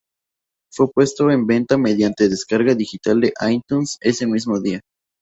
Fue 0.73 0.91
puesto 0.91 1.29
en 1.29 1.45
venta 1.45 1.77
mediante 1.77 2.27
descarga 2.27 2.73
digital 2.73 3.21
en 3.23 3.51
iTunes 3.53 3.97
ese 4.01 4.25
mismo 4.25 4.59
día. 4.59 4.81